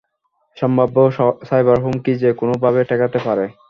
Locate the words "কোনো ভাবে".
2.39-2.81